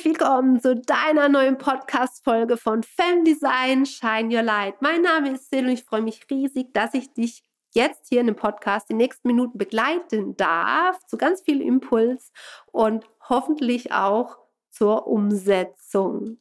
Herzlich 0.00 0.18
willkommen 0.18 0.58
zu 0.62 0.76
deiner 0.76 1.28
neuen 1.28 1.58
Podcast-Folge 1.58 2.56
von 2.56 2.82
Femdesign 2.82 3.84
Shine 3.84 4.34
Your 4.34 4.42
Light. 4.42 4.80
Mein 4.80 5.02
Name 5.02 5.32
ist 5.32 5.50
Sil 5.52 5.68
und 5.68 5.72
ich 5.72 5.84
freue 5.84 6.00
mich 6.00 6.22
riesig, 6.30 6.72
dass 6.72 6.94
ich 6.94 7.12
dich 7.12 7.42
jetzt 7.74 8.08
hier 8.08 8.22
in 8.22 8.28
dem 8.28 8.36
Podcast 8.36 8.88
die 8.88 8.94
nächsten 8.94 9.28
Minuten 9.28 9.58
begleiten 9.58 10.38
darf 10.38 11.04
zu 11.04 11.18
ganz 11.18 11.42
viel 11.42 11.60
Impuls 11.60 12.32
und 12.72 13.04
hoffentlich 13.28 13.92
auch 13.92 14.38
zur 14.70 15.06
Umsetzung. 15.06 16.38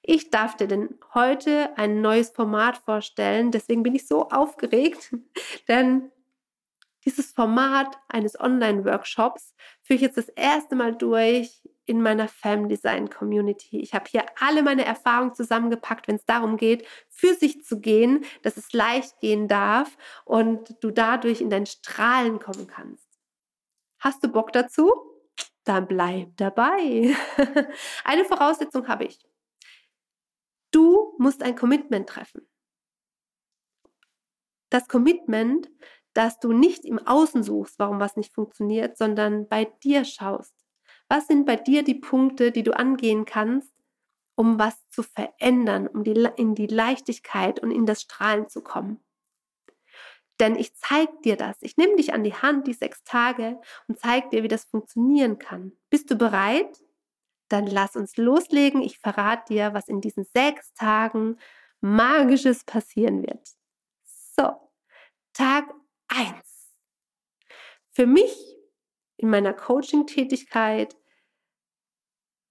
Ich 0.00 0.30
darf 0.30 0.56
dir 0.56 0.66
denn 0.66 0.98
heute 1.12 1.76
ein 1.76 2.00
neues 2.00 2.30
Format 2.30 2.78
vorstellen, 2.78 3.50
deswegen 3.50 3.82
bin 3.82 3.94
ich 3.94 4.06
so 4.08 4.30
aufgeregt, 4.30 5.14
denn 5.68 6.10
dieses 7.04 7.32
Format 7.32 7.98
eines 8.08 8.40
Online-Workshops 8.40 9.54
führe 9.82 9.96
ich 9.96 10.02
jetzt 10.02 10.16
das 10.16 10.30
erste 10.30 10.74
Mal 10.74 10.96
durch 10.96 11.60
in 11.86 12.00
meiner 12.00 12.28
Design 12.68 13.10
Community. 13.10 13.80
Ich 13.80 13.94
habe 13.94 14.06
hier 14.08 14.24
alle 14.40 14.62
meine 14.62 14.84
Erfahrungen 14.84 15.34
zusammengepackt, 15.34 16.08
wenn 16.08 16.16
es 16.16 16.24
darum 16.24 16.56
geht, 16.56 16.86
für 17.08 17.34
sich 17.34 17.62
zu 17.64 17.80
gehen, 17.80 18.24
dass 18.42 18.56
es 18.56 18.72
leicht 18.72 19.20
gehen 19.20 19.48
darf 19.48 19.96
und 20.24 20.76
du 20.82 20.90
dadurch 20.90 21.40
in 21.40 21.50
dein 21.50 21.66
Strahlen 21.66 22.38
kommen 22.38 22.66
kannst. 22.66 23.06
Hast 23.98 24.24
du 24.24 24.28
Bock 24.28 24.52
dazu? 24.52 24.92
Dann 25.64 25.86
bleib 25.86 26.36
dabei. 26.36 27.14
Eine 28.04 28.24
Voraussetzung 28.24 28.88
habe 28.88 29.04
ich. 29.04 29.26
Du 30.70 31.14
musst 31.18 31.42
ein 31.42 31.54
Commitment 31.54 32.08
treffen. 32.08 32.48
Das 34.70 34.88
Commitment, 34.88 35.70
dass 36.14 36.40
du 36.40 36.52
nicht 36.52 36.84
im 36.84 36.98
Außen 36.98 37.42
suchst, 37.44 37.78
warum 37.78 38.00
was 38.00 38.16
nicht 38.16 38.34
funktioniert, 38.34 38.98
sondern 38.98 39.48
bei 39.48 39.66
dir 39.82 40.04
schaust 40.04 40.63
was 41.08 41.26
sind 41.26 41.46
bei 41.46 41.56
dir 41.56 41.82
die 41.82 41.94
Punkte, 41.94 42.50
die 42.50 42.62
du 42.62 42.76
angehen 42.76 43.24
kannst, 43.24 43.72
um 44.36 44.58
was 44.58 44.88
zu 44.88 45.02
verändern, 45.02 45.86
um 45.86 46.04
die, 46.04 46.28
in 46.36 46.54
die 46.54 46.66
Leichtigkeit 46.66 47.60
und 47.60 47.70
in 47.70 47.86
das 47.86 48.02
Strahlen 48.02 48.48
zu 48.48 48.62
kommen? 48.62 49.04
Denn 50.40 50.56
ich 50.56 50.74
zeige 50.74 51.12
dir 51.24 51.36
das. 51.36 51.56
Ich 51.60 51.76
nehme 51.76 51.96
dich 51.96 52.12
an 52.12 52.24
die 52.24 52.34
Hand 52.34 52.66
die 52.66 52.72
sechs 52.72 53.04
Tage 53.04 53.60
und 53.86 54.00
zeige 54.00 54.28
dir, 54.30 54.42
wie 54.42 54.48
das 54.48 54.64
funktionieren 54.64 55.38
kann. 55.38 55.72
Bist 55.90 56.10
du 56.10 56.16
bereit? 56.16 56.82
Dann 57.48 57.66
lass 57.66 57.94
uns 57.94 58.16
loslegen. 58.16 58.82
Ich 58.82 58.98
verrate 58.98 59.54
dir, 59.54 59.74
was 59.74 59.88
in 59.88 60.00
diesen 60.00 60.24
sechs 60.24 60.72
Tagen 60.74 61.38
Magisches 61.80 62.64
passieren 62.64 63.22
wird. 63.22 63.48
So, 64.04 64.50
Tag 65.34 65.72
1. 66.08 66.32
Für 67.92 68.06
mich 68.06 68.53
in 69.24 69.30
meiner 69.30 69.54
Coaching-Tätigkeit 69.54 70.96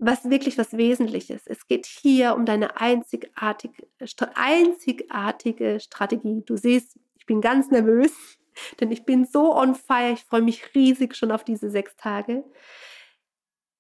was 0.06 0.30
wirklich 0.30 0.58
was 0.58 0.76
Wesentliches. 0.76 1.48
Es 1.48 1.66
geht 1.68 1.86
hier 1.86 2.36
um 2.36 2.46
deine 2.46 2.80
einzigartige, 2.80 3.88
einzigartige 4.36 5.80
Strategie. 5.80 6.44
Du 6.46 6.58
siehst, 6.58 7.00
ich 7.16 7.26
bin 7.26 7.40
ganz 7.40 7.70
nervös, 7.70 8.12
denn 8.80 8.92
ich 8.92 9.06
bin 9.06 9.26
so 9.26 9.56
on 9.56 9.76
fire. 9.76 10.12
Ich 10.12 10.26
freue 10.26 10.42
mich 10.42 10.76
riesig 10.76 11.16
schon 11.16 11.32
auf 11.32 11.44
diese 11.44 11.70
sechs 11.70 11.96
Tage. 11.96 12.44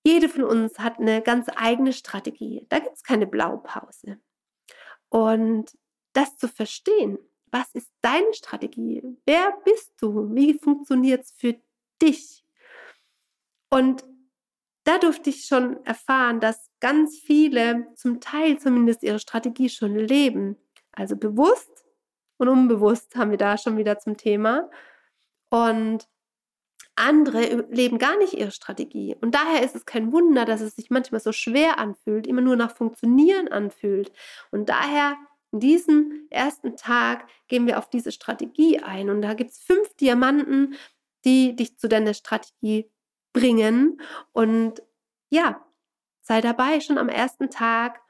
Jede 0.05 0.29
von 0.29 0.43
uns 0.43 0.79
hat 0.79 0.99
eine 0.99 1.21
ganz 1.21 1.47
eigene 1.55 1.93
Strategie. 1.93 2.65
Da 2.69 2.79
gibt 2.79 2.95
es 2.95 3.03
keine 3.03 3.27
Blaupause. 3.27 4.19
Und 5.09 5.77
das 6.13 6.37
zu 6.37 6.47
verstehen, 6.47 7.17
was 7.51 7.69
ist 7.73 7.91
deine 8.01 8.33
Strategie? 8.33 9.03
Wer 9.25 9.57
bist 9.63 9.93
du? 9.99 10.33
Wie 10.33 10.53
funktioniert 10.57 11.23
es 11.23 11.31
für 11.31 11.55
dich? 12.01 12.42
Und 13.73 14.03
da 14.84 15.00
durfte 15.00 15.31
ich 15.31 15.45
schon 15.45 15.84
erfahren, 15.84 16.39
dass 16.39 16.69
ganz 16.79 17.17
viele 17.17 17.88
zum 17.95 18.22
Teil 18.22 18.59
zumindest 18.59 19.01
ihre 19.01 19.17
Strategie 19.17 19.67
schon 19.67 19.95
leben. 19.95 20.57
Also 20.91 21.16
bewusst 21.16 21.84
und 22.38 22.50
unbewusst 22.50 23.16
haben 23.16 23.31
wir 23.31 23.39
da 23.39 23.57
schon 23.57 23.78
wieder 23.78 23.97
zum 23.97 24.16
Thema. 24.16 24.69
Und 25.50 26.07
andere 26.95 27.66
leben 27.72 27.97
gar 27.97 28.16
nicht 28.19 28.34
ihre 28.34 28.51
Strategie. 28.51 29.16
Und 29.22 29.34
daher 29.34 29.63
ist 29.63 29.75
es 29.75 29.88
kein 29.88 30.11
Wunder, 30.11 30.45
dass 30.45 30.61
es 30.61 30.75
sich 30.75 30.91
manchmal 30.91 31.22
so 31.22 31.31
schwer 31.31 31.79
anfühlt, 31.79 32.28
immer 32.28 32.41
nur 32.41 32.55
nach 32.55 32.75
Funktionieren 32.75 33.47
anfühlt. 33.47 34.11
Und 34.51 34.69
daher 34.69 35.17
in 35.51 35.61
diesem 35.61 36.28
ersten 36.29 36.75
Tag 36.75 37.28
gehen 37.47 37.66
wir 37.66 37.79
auf 37.79 37.90
diese 37.90 38.11
Strategie 38.11 38.81
ein. 38.81 39.09
Und 39.09 39.23
da 39.23 39.34
gibt 39.34 39.50
es 39.50 39.57
fünf 39.57 39.95
Diamanten, 39.95 40.75
die 41.25 41.55
dich 41.55 41.79
zu 41.79 41.90
deiner 41.90 42.13
Strategie 42.13 42.92
bringen. 43.33 43.99
Und 44.31 44.81
ja, 45.29 45.66
sei 46.21 46.41
dabei 46.41 46.79
schon 46.79 46.97
am 46.97 47.09
ersten 47.09 47.49
Tag 47.49 48.01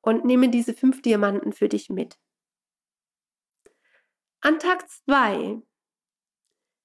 und 0.00 0.24
nehme 0.24 0.48
diese 0.48 0.74
fünf 0.74 1.02
Diamanten 1.02 1.52
für 1.52 1.68
dich 1.68 1.90
mit. 1.90 2.18
An 4.40 4.58
Tag 4.58 4.88
zwei 4.90 5.62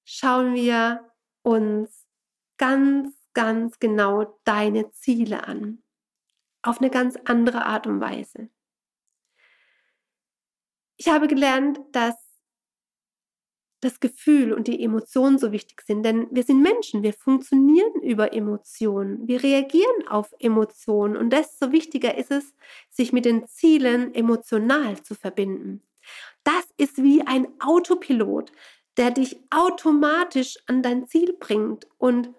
schauen 0.04 0.54
wir 0.54 1.12
uns 1.42 2.06
ganz, 2.56 3.14
ganz 3.34 3.78
genau 3.78 4.40
deine 4.44 4.90
Ziele 4.92 5.44
an. 5.44 5.82
Auf 6.62 6.80
eine 6.80 6.90
ganz 6.90 7.16
andere 7.24 7.64
Art 7.64 7.86
und 7.86 8.00
Weise. 8.00 8.50
Ich 10.96 11.08
habe 11.08 11.28
gelernt, 11.28 11.80
dass 11.92 12.14
das 13.80 14.00
Gefühl 14.00 14.52
und 14.52 14.68
die 14.68 14.82
Emotionen 14.82 15.38
so 15.38 15.52
wichtig 15.52 15.82
sind. 15.86 16.02
Denn 16.02 16.28
wir 16.30 16.42
sind 16.42 16.62
Menschen, 16.62 17.02
wir 17.02 17.14
funktionieren 17.14 18.02
über 18.02 18.32
Emotionen, 18.32 19.26
wir 19.26 19.42
reagieren 19.42 20.08
auf 20.08 20.32
Emotionen 20.38 21.16
und 21.16 21.30
desto 21.30 21.72
wichtiger 21.72 22.16
ist 22.16 22.30
es, 22.30 22.54
sich 22.90 23.12
mit 23.12 23.24
den 23.24 23.46
Zielen 23.48 24.14
emotional 24.14 25.02
zu 25.02 25.14
verbinden. 25.14 25.82
Das 26.44 26.66
ist 26.76 27.02
wie 27.02 27.22
ein 27.22 27.48
Autopilot, 27.60 28.52
der 28.96 29.10
dich 29.10 29.40
automatisch 29.50 30.58
an 30.66 30.82
dein 30.82 31.06
Ziel 31.06 31.34
bringt 31.38 31.86
und 31.96 32.34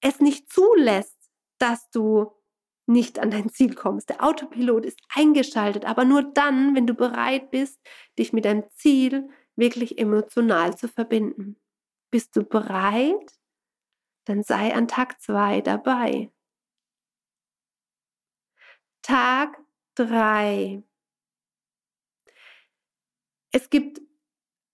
es 0.00 0.20
nicht 0.20 0.52
zulässt, 0.52 1.16
dass 1.58 1.90
du 1.90 2.32
nicht 2.86 3.18
an 3.18 3.30
dein 3.30 3.48
Ziel 3.48 3.74
kommst. 3.74 4.10
Der 4.10 4.22
Autopilot 4.22 4.84
ist 4.84 5.00
eingeschaltet, 5.14 5.86
aber 5.86 6.04
nur 6.04 6.22
dann, 6.22 6.74
wenn 6.74 6.86
du 6.86 6.94
bereit 6.94 7.50
bist, 7.50 7.80
dich 8.18 8.34
mit 8.34 8.44
deinem 8.44 8.64
Ziel 8.74 9.30
wirklich 9.56 9.98
emotional 9.98 10.76
zu 10.76 10.88
verbinden. 10.88 11.56
Bist 12.10 12.36
du 12.36 12.44
bereit? 12.44 13.38
Dann 14.26 14.42
sei 14.42 14.74
an 14.74 14.88
Tag 14.88 15.20
2 15.20 15.60
dabei. 15.60 16.30
Tag 19.02 19.58
3. 19.96 20.82
Es 23.52 23.70
gibt 23.70 24.00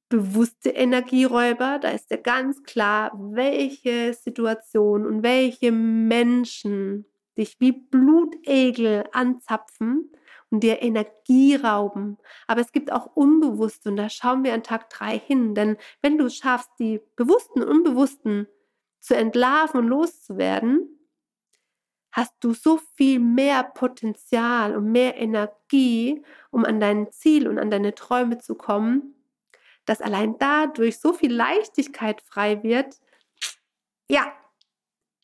bewusste 0.08 0.70
Energieräuber, 0.70 1.78
da 1.78 1.90
ist 1.90 2.10
ja 2.10 2.16
ganz 2.16 2.62
klar, 2.62 3.12
welche 3.14 4.12
Situation 4.14 5.06
und 5.06 5.22
welche 5.22 5.72
Menschen 5.72 7.06
dich 7.38 7.56
wie 7.60 7.72
Blutegel 7.72 9.04
anzapfen 9.12 10.12
und 10.50 10.60
dir 10.60 10.82
Energie 10.82 11.54
rauben. 11.56 12.18
Aber 12.46 12.60
es 12.60 12.72
gibt 12.72 12.92
auch 12.92 13.06
Unbewusste 13.14 13.88
und 13.90 13.96
da 13.96 14.08
schauen 14.08 14.44
wir 14.44 14.52
an 14.52 14.62
Tag 14.62 14.90
drei 14.90 15.18
hin. 15.18 15.54
Denn 15.54 15.76
wenn 16.02 16.18
du 16.18 16.26
es 16.26 16.36
schaffst, 16.36 16.70
die 16.78 17.00
bewussten 17.16 17.62
und 17.62 17.68
unbewussten 17.68 18.46
zu 19.00 19.16
entlarven 19.16 19.80
und 19.80 19.88
loszuwerden, 19.88 21.00
hast 22.12 22.34
du 22.40 22.52
so 22.52 22.78
viel 22.96 23.20
mehr 23.20 23.62
Potenzial 23.62 24.76
und 24.76 24.90
mehr 24.90 25.16
Energie, 25.16 26.24
um 26.50 26.64
an 26.64 26.80
dein 26.80 27.10
Ziel 27.12 27.46
und 27.46 27.58
an 27.58 27.70
deine 27.70 27.94
Träume 27.94 28.38
zu 28.38 28.56
kommen, 28.56 29.14
dass 29.84 30.00
allein 30.00 30.36
dadurch 30.38 30.98
so 30.98 31.12
viel 31.12 31.32
Leichtigkeit 31.32 32.20
frei 32.22 32.62
wird. 32.62 33.00
Ja, 34.08 34.32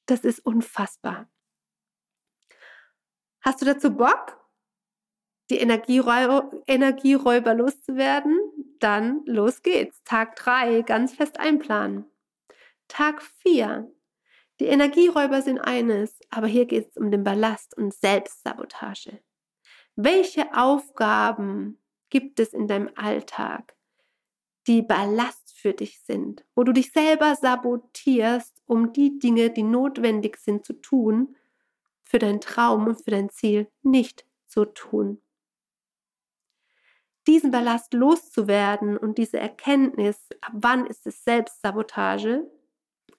das 0.06 0.20
ist 0.20 0.38
unfassbar. 0.40 1.28
Hast 3.40 3.60
du 3.60 3.64
dazu 3.64 3.90
Bock? 3.90 4.45
Die 5.50 5.58
Energieräuber, 5.58 7.54
loszuwerden, 7.54 8.38
dann 8.80 9.22
los 9.26 9.62
geht's. 9.62 10.02
Tag 10.04 10.36
3 10.36 10.82
ganz 10.82 11.14
fest 11.14 11.38
einplanen. 11.38 12.04
Tag 12.88 13.22
4. 13.22 13.90
Die 14.58 14.66
Energieräuber 14.66 15.42
sind 15.42 15.58
eines, 15.60 16.18
aber 16.30 16.46
hier 16.46 16.66
geht 16.66 16.88
es 16.88 16.96
um 16.96 17.10
den 17.10 17.24
Ballast 17.24 17.76
und 17.76 17.92
Selbstsabotage. 17.94 19.20
Welche 19.96 20.54
Aufgaben 20.54 21.78
gibt 22.10 22.40
es 22.40 22.52
in 22.52 22.66
deinem 22.66 22.90
Alltag, 22.96 23.76
die 24.66 24.82
Ballast 24.82 25.52
für 25.56 25.74
dich 25.74 26.00
sind, 26.00 26.44
wo 26.54 26.64
du 26.64 26.72
dich 26.72 26.92
selber 26.92 27.34
sabotierst, 27.36 28.62
um 28.66 28.92
die 28.92 29.18
Dinge, 29.18 29.50
die 29.50 29.62
notwendig 29.62 30.38
sind 30.38 30.64
zu 30.64 30.72
tun, 30.74 31.36
für 32.02 32.18
deinen 32.18 32.40
Traum 32.40 32.86
und 32.86 33.02
für 33.02 33.10
dein 33.10 33.30
Ziel 33.30 33.68
nicht 33.82 34.26
zu 34.46 34.64
tun? 34.64 35.20
Diesen 37.26 37.50
Ballast 37.50 37.92
loszuwerden 37.92 38.96
und 38.96 39.18
diese 39.18 39.38
Erkenntnis, 39.38 40.16
ab 40.40 40.52
wann 40.54 40.86
ist 40.86 41.06
es 41.06 41.24
Selbstsabotage, 41.24 42.50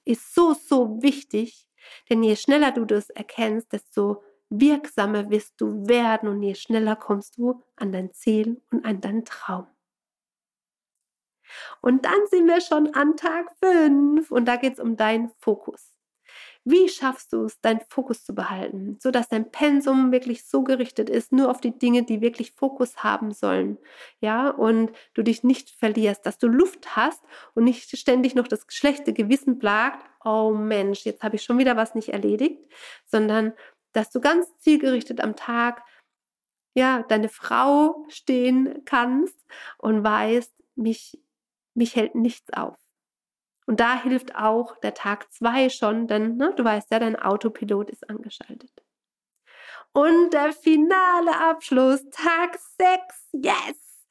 ist 0.05 0.33
so, 0.33 0.53
so 0.53 1.01
wichtig, 1.01 1.67
denn 2.09 2.23
je 2.23 2.35
schneller 2.35 2.71
du 2.71 2.85
das 2.85 3.09
erkennst, 3.09 3.71
desto 3.73 4.23
wirksamer 4.49 5.29
wirst 5.29 5.59
du 5.59 5.87
werden 5.87 6.29
und 6.29 6.41
je 6.41 6.55
schneller 6.55 6.95
kommst 6.95 7.37
du 7.37 7.61
an 7.75 7.91
dein 7.91 8.13
Ziel 8.13 8.61
und 8.71 8.85
an 8.85 9.01
deinen 9.01 9.25
Traum. 9.25 9.67
Und 11.81 12.05
dann 12.05 12.27
sind 12.29 12.47
wir 12.47 12.61
schon 12.61 12.93
an 12.93 13.15
Tag 13.17 13.47
5 13.63 14.31
und 14.31 14.45
da 14.45 14.55
geht 14.57 14.73
es 14.73 14.79
um 14.79 14.97
deinen 14.97 15.29
Fokus. 15.39 15.96
Wie 16.69 16.89
schaffst 16.89 17.31
du 17.31 17.45
es, 17.45 17.61
deinen 17.61 17.79
Fokus 17.87 18.25
zu 18.25 18.35
behalten, 18.35 18.97
sodass 18.99 19.29
dein 19.29 19.51
Pensum 19.51 20.11
wirklich 20.11 20.45
so 20.45 20.65
gerichtet 20.65 21.09
ist, 21.09 21.31
nur 21.31 21.49
auf 21.49 21.61
die 21.61 21.71
Dinge, 21.71 22.03
die 22.03 22.19
wirklich 22.19 22.51
Fokus 22.51 23.05
haben 23.05 23.31
sollen, 23.31 23.77
ja, 24.19 24.49
und 24.49 24.91
du 25.13 25.23
dich 25.23 25.45
nicht 25.45 25.69
verlierst, 25.69 26.25
dass 26.25 26.37
du 26.37 26.47
Luft 26.47 26.97
hast 26.97 27.23
und 27.53 27.63
nicht 27.63 27.97
ständig 27.97 28.35
noch 28.35 28.49
das 28.49 28.65
schlechte 28.67 29.13
Gewissen 29.13 29.59
plagt, 29.59 30.05
oh 30.25 30.51
Mensch, 30.51 31.05
jetzt 31.05 31.23
habe 31.23 31.37
ich 31.37 31.43
schon 31.43 31.57
wieder 31.57 31.77
was 31.77 31.95
nicht 31.95 32.09
erledigt, 32.09 32.61
sondern 33.05 33.53
dass 33.93 34.09
du 34.09 34.19
ganz 34.19 34.45
zielgerichtet 34.57 35.21
am 35.21 35.37
Tag 35.37 35.85
ja, 36.75 37.03
deine 37.07 37.29
Frau 37.29 38.05
stehen 38.09 38.83
kannst 38.83 39.39
und 39.77 40.03
weißt, 40.03 40.53
mich, 40.75 41.17
mich 41.75 41.95
hält 41.95 42.13
nichts 42.15 42.51
auf. 42.51 42.75
Und 43.67 43.81
da 43.81 44.01
hilft 44.01 44.33
auch 44.35 44.79
der 44.79 44.93
Tag 44.93 45.31
2 45.33 45.69
schon, 45.69 46.07
denn 46.07 46.37
ne, 46.37 46.53
du 46.55 46.63
weißt 46.63 46.89
ja, 46.89 46.99
dein 46.99 47.17
Autopilot 47.17 47.89
ist 47.89 48.09
angeschaltet. 48.09 48.71
Und 49.91 50.31
der 50.31 50.53
finale 50.53 51.37
Abschluss, 51.37 52.03
Tag 52.11 52.57
6, 52.79 53.29
yes! 53.33 54.05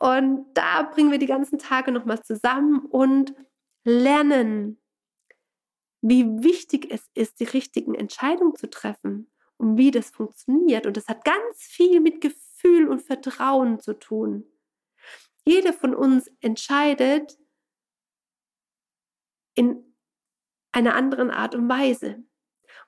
Und 0.00 0.46
da 0.54 0.82
bringen 0.82 1.12
wir 1.12 1.18
die 1.18 1.26
ganzen 1.26 1.58
Tage 1.58 1.92
nochmal 1.92 2.20
zusammen 2.22 2.84
und 2.86 3.32
lernen, 3.84 4.80
wie 6.02 6.24
wichtig 6.42 6.90
es 6.90 7.08
ist, 7.14 7.38
die 7.38 7.44
richtigen 7.44 7.94
Entscheidungen 7.94 8.56
zu 8.56 8.68
treffen 8.68 9.30
und 9.56 9.76
wie 9.76 9.92
das 9.92 10.10
funktioniert. 10.10 10.84
Und 10.84 10.96
das 10.96 11.06
hat 11.06 11.24
ganz 11.24 11.62
viel 11.62 12.00
mit 12.00 12.20
Gefühl 12.20 12.88
und 12.88 13.02
Vertrauen 13.02 13.78
zu 13.78 13.96
tun. 13.96 14.44
Jeder 15.44 15.72
von 15.72 15.94
uns 15.94 16.28
entscheidet 16.40 17.38
in 19.56 19.82
einer 20.70 20.94
anderen 20.94 21.30
Art 21.30 21.56
und 21.56 21.68
Weise. 21.68 22.22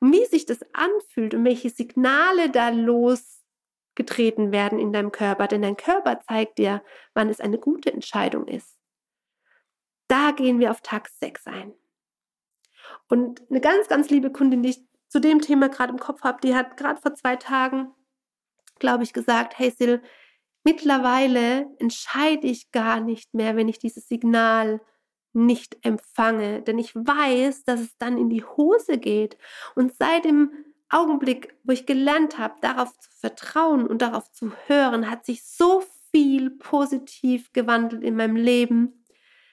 Und 0.01 0.13
wie 0.13 0.25
sich 0.27 0.47
das 0.47 0.61
anfühlt 0.73 1.35
und 1.35 1.45
welche 1.45 1.71
Signale 1.71 2.51
da 2.51 2.69
losgetreten 2.69 4.53
werden 4.53 4.79
in 4.79 4.93
deinem 4.93 5.11
Körper, 5.11 5.49
denn 5.49 5.63
dein 5.63 5.77
Körper 5.77 6.21
zeigt 6.21 6.59
dir, 6.59 6.85
wann 7.15 7.29
es 7.29 7.41
eine 7.41 7.59
gute 7.59 7.93
Entscheidung 7.93 8.47
ist. 8.47 8.79
Da 10.07 10.31
gehen 10.31 10.61
wir 10.61 10.71
auf 10.71 10.83
Tag 10.83 11.09
6 11.09 11.47
ein. 11.49 11.75
Und 13.09 13.43
eine 13.51 13.61
ganz, 13.61 13.89
ganz 13.89 14.09
liebe 14.11 14.31
Kundin, 14.31 14.63
die 14.63 14.71
ich 14.71 14.89
zu 15.09 15.21
dem 15.21 15.41
Thema 15.41 15.69
gerade 15.69 15.93
im 15.93 15.99
Kopf 15.99 16.23
habe, 16.23 16.41
die 16.43 16.55
hat 16.55 16.77
gerade 16.77 17.01
vor 17.01 17.15
zwei 17.15 17.37
Tagen, 17.37 17.93
glaube 18.79 19.05
ich, 19.05 19.13
gesagt, 19.13 19.59
hey 19.59 19.71
Sil, 19.73 20.01
mittlerweile 20.65 21.67
entscheide 21.79 22.47
ich 22.47 22.71
gar 22.71 23.01
nicht 23.01 23.33
mehr, 23.35 23.57
wenn 23.57 23.69
ich 23.69 23.79
dieses 23.79 24.07
Signal 24.09 24.81
nicht 25.33 25.79
empfange, 25.85 26.63
denn 26.63 26.79
ich 26.79 26.95
weiß, 26.95 27.65
dass 27.65 27.81
es 27.81 27.97
dann 27.99 28.19
in 28.19 28.29
die 28.31 28.45
Hose 28.45 28.99
geht. 28.99 29.37
Und 29.75 29.95
seit 29.97 30.25
dem 30.25 30.51
Augenblick, 30.91 31.55
wo 31.65 31.73
ich 31.73 31.87
gelernt 31.87 32.39
habe, 32.39 32.55
darauf 32.61 32.97
zu 32.99 33.11
vertrauen 33.11 33.87
und 33.87 34.03
darauf 34.03 34.31
zu 34.33 34.53
hören, 34.67 35.11
hat 35.11 35.25
sich 35.25 35.45
so 35.45 35.85
viel 36.11 36.51
positiv 36.51 37.53
gewandelt 37.53 38.03
in 38.03 38.17
meinem 38.17 38.37
Leben. 38.37 39.05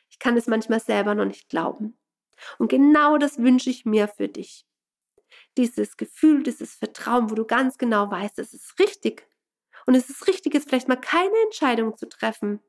Ich 0.10 0.20
kann 0.20 0.38
es 0.38 0.48
manchmal 0.48 0.80
selber 0.80 1.14
noch 1.14 1.26
nicht 1.26 1.50
glauben. 1.50 1.98
Und 2.58 2.70
genau 2.70 3.18
das 3.18 3.38
wünsche 3.38 3.70
ich 3.70 3.86
mir 3.86 4.08
für 4.08 4.28
dich. 4.28 4.66
Dieses 5.58 5.98
Gefühl, 5.98 6.44
dieses 6.44 6.76
Vertrauen, 6.76 7.30
wo 7.30 7.36
du 7.36 7.46
ganz 7.46 7.78
genau 7.78 8.10
weißt, 8.10 8.40
es 8.40 8.54
ist 8.54 8.80
richtig. 8.80 9.28
Und 9.86 9.96
es 9.96 10.10
ist 10.10 10.28
richtig, 10.28 10.54
jetzt 10.54 10.70
vielleicht 10.70 10.88
mal 10.88 10.96
keine 10.96 11.36
Entscheidung 11.46 11.98
zu 11.98 12.08
treffen. 12.08 12.62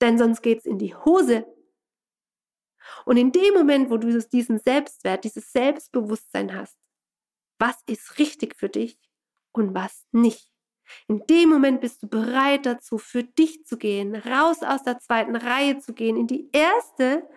Denn 0.00 0.18
sonst 0.18 0.42
geht 0.42 0.58
es 0.58 0.66
in 0.66 0.78
die 0.78 0.94
Hose. 0.94 1.46
Und 3.04 3.16
in 3.16 3.32
dem 3.32 3.54
Moment, 3.54 3.90
wo 3.90 3.96
du 3.96 4.18
diesen 4.20 4.58
Selbstwert, 4.58 5.24
dieses 5.24 5.52
Selbstbewusstsein 5.52 6.54
hast, 6.54 6.78
was 7.58 7.76
ist 7.86 8.18
richtig 8.18 8.56
für 8.56 8.68
dich 8.68 8.98
und 9.52 9.74
was 9.74 10.06
nicht. 10.12 10.52
In 11.06 11.26
dem 11.26 11.50
Moment 11.50 11.80
bist 11.80 12.02
du 12.02 12.08
bereit 12.08 12.64
dazu, 12.64 12.98
für 12.98 13.24
dich 13.24 13.64
zu 13.66 13.76
gehen, 13.76 14.14
raus 14.14 14.62
aus 14.62 14.82
der 14.84 14.98
zweiten 15.00 15.36
Reihe 15.36 15.78
zu 15.78 15.92
gehen, 15.92 16.16
in 16.16 16.26
die 16.26 16.48
erste 16.52 17.28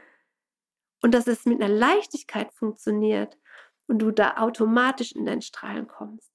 und 1.02 1.14
dass 1.14 1.28
es 1.28 1.46
mit 1.46 1.62
einer 1.62 1.74
Leichtigkeit 1.74 2.54
funktioniert 2.54 3.38
und 3.88 4.00
du 4.00 4.12
da 4.12 4.38
automatisch 4.38 5.12
in 5.12 5.26
dein 5.26 5.42
Strahlen 5.42 5.88
kommst. 5.88 6.32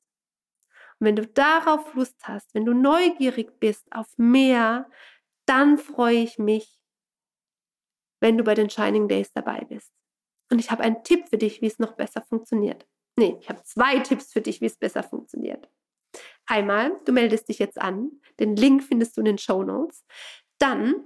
Und 0.99 1.06
wenn 1.06 1.17
du 1.17 1.26
darauf 1.26 1.94
Lust 1.94 2.17
hast, 2.25 2.55
wenn 2.55 2.64
du 2.64 2.75
neugierig 2.75 3.58
bist 3.61 3.87
auf 3.93 4.06
mehr, 4.19 4.90
dann 5.46 5.78
freue 5.78 6.19
ich 6.19 6.38
mich, 6.38 6.78
wenn 8.20 8.37
du 8.38 8.44
bei 8.44 8.54
den 8.54 8.70
Shining 8.70 9.08
Days 9.08 9.32
dabei 9.32 9.64
bist. 9.64 9.93
Und 10.50 10.58
ich 10.58 10.70
habe 10.70 10.82
einen 10.82 11.02
Tipp 11.02 11.28
für 11.28 11.38
dich, 11.38 11.60
wie 11.60 11.66
es 11.66 11.78
noch 11.78 11.94
besser 11.94 12.22
funktioniert. 12.22 12.87
Nee, 13.19 13.37
ich 13.40 13.48
habe 13.48 13.62
zwei 13.64 13.98
Tipps 14.00 14.32
für 14.32 14.40
dich, 14.40 14.60
wie 14.60 14.66
es 14.66 14.76
besser 14.76 15.02
funktioniert. 15.02 15.69
Einmal, 16.46 17.00
du 17.04 17.12
meldest 17.12 17.48
dich 17.48 17.58
jetzt 17.58 17.81
an. 17.81 18.20
Den 18.38 18.56
Link 18.56 18.85
findest 18.85 19.16
du 19.16 19.23
in 19.23 19.26
den 19.26 19.38
Show 19.38 19.62
Notes. 19.62 20.04
Dann 20.59 21.04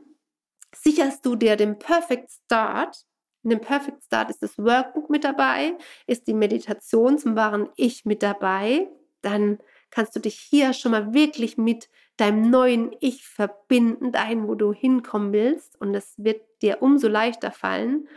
sicherst 0.75 1.25
du 1.25 1.37
dir 1.37 1.57
den 1.57 1.79
Perfect 1.79 2.31
Start. 2.31 3.05
In 3.43 3.50
dem 3.50 3.61
Perfect 3.61 4.03
Start 4.05 4.31
ist 4.31 4.43
das 4.43 4.59
Workbook 4.59 5.09
mit 5.09 5.25
dabei, 5.25 5.76
ist 6.07 6.26
die 6.26 6.35
Meditation 6.35 7.17
zum 7.17 7.37
wahren 7.37 7.71
Ich 7.76 8.05
mit 8.05 8.23
dabei. 8.23 8.88
Dann 9.23 9.59
kannst 9.91 10.15
du 10.15 10.21
dich 10.21 10.39
hier 10.39 10.73
schon 10.73 10.93
mal 10.93 11.15
wirklich 11.15 11.57
mit 11.59 11.89
deinem 12.17 12.51
neuen 12.51 12.95
Ich 13.01 13.27
verbinden, 13.27 14.13
dahin, 14.13 14.47
wo 14.47 14.55
du 14.55 14.73
hinkommen 14.73 15.33
willst. 15.33 15.81
Und 15.81 15.95
es 15.95 16.15
wird 16.19 16.43
dir 16.63 16.83
umso 16.83 17.09
leichter 17.09 17.51
fallen. 17.51 18.09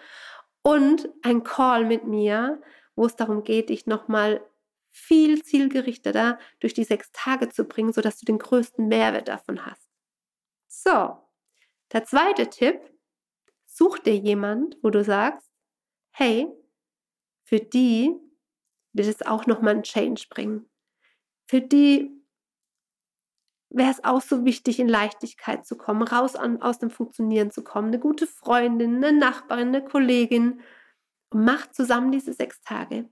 Und 0.61 1.09
ein 1.23 1.43
Call 1.43 1.85
mit 1.85 2.05
mir, 2.05 2.61
wo 2.95 3.05
es 3.05 3.15
darum 3.15 3.43
geht, 3.43 3.69
dich 3.69 3.85
nochmal 3.85 4.45
viel 4.89 5.43
zielgerichteter 5.43 6.37
durch 6.59 6.73
die 6.73 6.83
sechs 6.83 7.11
Tage 7.11 7.49
zu 7.49 7.65
bringen, 7.65 7.93
sodass 7.93 8.19
du 8.19 8.25
den 8.25 8.37
größten 8.37 8.87
Mehrwert 8.87 9.27
davon 9.27 9.65
hast. 9.65 9.89
So, 10.67 11.17
der 11.91 12.03
zweite 12.05 12.49
Tipp, 12.49 12.79
such 13.65 13.99
dir 13.99 14.15
jemand, 14.15 14.77
wo 14.83 14.91
du 14.91 15.03
sagst, 15.03 15.49
hey, 16.11 16.47
für 17.43 17.59
die 17.59 18.15
wird 18.93 19.07
es 19.07 19.23
auch 19.23 19.47
nochmal 19.47 19.73
einen 19.73 19.83
Change 19.83 20.25
bringen. 20.29 20.69
Für 21.45 21.61
die 21.61 22.23
wäre 23.73 23.91
es 23.91 24.03
auch 24.03 24.21
so 24.21 24.45
wichtig, 24.45 24.79
in 24.79 24.87
Leichtigkeit 24.87 25.65
zu 25.65 25.75
kommen, 25.75 26.03
raus 26.03 26.35
an, 26.35 26.61
aus 26.61 26.77
dem 26.77 26.91
Funktionieren 26.91 27.51
zu 27.51 27.63
kommen. 27.63 27.87
Eine 27.87 27.99
gute 27.99 28.27
Freundin, 28.27 29.03
eine 29.03 29.17
Nachbarin, 29.17 29.69
eine 29.69 29.83
Kollegin. 29.83 30.61
Macht 31.33 31.73
zusammen 31.73 32.11
diese 32.11 32.33
sechs 32.33 32.61
Tage. 32.61 33.09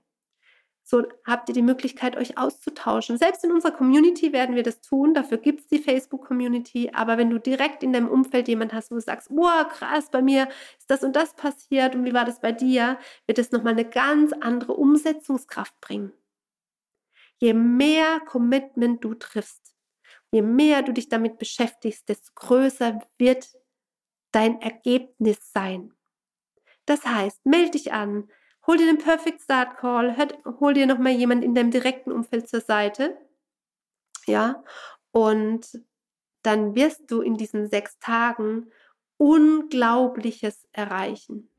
So 0.84 1.04
habt 1.24 1.48
ihr 1.48 1.54
die 1.54 1.62
Möglichkeit, 1.62 2.16
euch 2.16 2.38
auszutauschen. 2.38 3.16
Selbst 3.16 3.44
in 3.44 3.52
unserer 3.52 3.72
Community 3.72 4.32
werden 4.32 4.54
wir 4.54 4.62
das 4.62 4.80
tun. 4.80 5.14
Dafür 5.14 5.38
gibt 5.38 5.60
es 5.60 5.68
die 5.68 5.78
Facebook-Community. 5.78 6.90
Aber 6.92 7.18
wenn 7.18 7.30
du 7.30 7.38
direkt 7.38 7.82
in 7.82 7.92
deinem 7.92 8.08
Umfeld 8.08 8.48
jemanden 8.48 8.74
hast, 8.74 8.90
wo 8.90 8.96
du 8.96 9.00
sagst, 9.00 9.28
wow, 9.30 9.66
krass, 9.68 10.10
bei 10.10 10.22
mir 10.22 10.48
ist 10.78 10.90
das 10.90 11.02
und 11.02 11.16
das 11.16 11.34
passiert 11.34 11.94
und 11.94 12.04
wie 12.04 12.14
war 12.14 12.24
das 12.24 12.40
bei 12.40 12.52
dir, 12.52 12.98
wird 13.26 13.38
es 13.38 13.52
nochmal 13.52 13.72
eine 13.72 13.88
ganz 13.88 14.32
andere 14.32 14.74
Umsetzungskraft 14.74 15.80
bringen. 15.80 16.12
Je 17.42 17.54
mehr 17.54 18.20
Commitment 18.20 19.02
du 19.02 19.14
triffst, 19.14 19.72
Je 20.32 20.40
mehr 20.42 20.82
du 20.82 20.92
dich 20.92 21.08
damit 21.10 21.38
beschäftigst, 21.38 22.08
desto 22.08 22.32
größer 22.34 23.00
wird 23.18 23.50
dein 24.32 24.60
Ergebnis 24.62 25.52
sein. 25.52 25.92
Das 26.86 27.04
heißt, 27.04 27.44
melde 27.44 27.72
dich 27.72 27.92
an, 27.92 28.30
hol 28.66 28.78
dir 28.78 28.86
den 28.86 28.98
Perfect 28.98 29.42
Start 29.42 29.76
Call, 29.76 30.16
hol 30.58 30.72
dir 30.72 30.86
nochmal 30.86 31.12
jemand 31.12 31.44
in 31.44 31.54
deinem 31.54 31.70
direkten 31.70 32.12
Umfeld 32.12 32.48
zur 32.48 32.62
Seite. 32.62 33.18
Ja, 34.26 34.64
und 35.10 35.82
dann 36.42 36.74
wirst 36.74 37.10
du 37.10 37.20
in 37.20 37.36
diesen 37.36 37.68
sechs 37.68 37.98
Tagen 37.98 38.72
Unglaubliches 39.18 40.66
erreichen. 40.72 41.51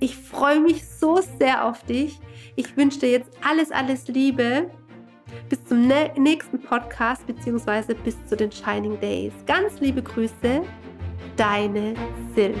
Ich 0.00 0.16
freue 0.16 0.60
mich 0.60 0.86
so 0.86 1.20
sehr 1.38 1.64
auf 1.64 1.82
dich. 1.84 2.20
Ich 2.54 2.76
wünsche 2.76 3.00
dir 3.00 3.10
jetzt 3.10 3.30
alles, 3.42 3.70
alles 3.70 4.08
Liebe. 4.08 4.70
Bis 5.48 5.64
zum 5.64 5.86
nächsten 5.86 6.60
Podcast 6.60 7.26
bzw. 7.26 7.94
bis 8.04 8.16
zu 8.26 8.36
den 8.36 8.52
Shining 8.52 8.98
Days. 9.00 9.32
Ganz 9.46 9.80
liebe 9.80 10.02
Grüße, 10.02 10.62
deine 11.36 11.94
Sil. 12.34 12.54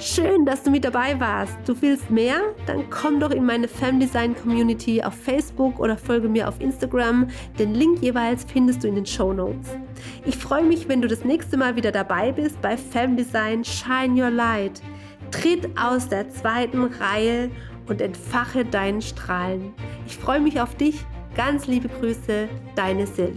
Schön, 0.00 0.46
dass 0.46 0.62
du 0.62 0.70
mit 0.70 0.86
dabei 0.86 1.20
warst. 1.20 1.58
Du 1.66 1.74
willst 1.82 2.10
mehr? 2.10 2.54
Dann 2.64 2.88
komm 2.88 3.20
doch 3.20 3.32
in 3.32 3.44
meine 3.44 3.68
Femdesign 3.68 4.34
Community 4.34 5.02
auf 5.02 5.12
Facebook 5.12 5.78
oder 5.78 5.98
folge 5.98 6.26
mir 6.26 6.48
auf 6.48 6.58
Instagram. 6.58 7.28
Den 7.58 7.74
Link 7.74 8.00
jeweils 8.00 8.46
findest 8.50 8.82
du 8.82 8.88
in 8.88 8.94
den 8.94 9.04
Show 9.04 9.34
Notes. 9.34 9.68
Ich 10.24 10.38
freue 10.38 10.62
mich, 10.64 10.88
wenn 10.88 11.02
du 11.02 11.08
das 11.08 11.22
nächste 11.26 11.58
Mal 11.58 11.76
wieder 11.76 11.92
dabei 11.92 12.32
bist 12.32 12.62
bei 12.62 12.78
Femdesign 12.78 13.62
Shine 13.62 14.22
Your 14.22 14.30
Light. 14.30 14.80
Tritt 15.32 15.68
aus 15.78 16.08
der 16.08 16.30
zweiten 16.30 16.84
Reihe 16.84 17.50
und 17.86 18.00
entfache 18.00 18.64
deinen 18.64 19.02
Strahlen. 19.02 19.74
Ich 20.06 20.16
freue 20.16 20.40
mich 20.40 20.62
auf 20.62 20.74
dich. 20.76 21.04
Ganz 21.36 21.66
liebe 21.66 21.90
Grüße, 21.90 22.48
deine 22.74 23.06
Sil. 23.06 23.36